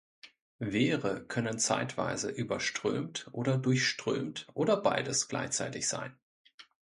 Wehre 0.57 1.27
können 1.27 1.59
zeitweise 1.59 2.31
überströmt 2.31 3.29
oder 3.33 3.59
durchströmt 3.59 4.47
oder 4.55 4.75
beides 4.77 5.27
gleichzeitig 5.27 5.87
sein. 5.87 6.17